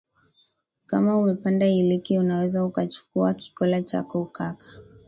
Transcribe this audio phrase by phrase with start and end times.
[0.85, 4.65] kama umepanda iliki unaweza ukachukuwa kikola chako ukaka